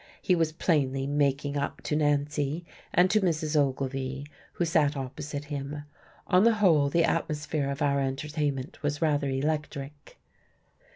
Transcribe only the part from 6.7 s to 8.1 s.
the atmosphere of our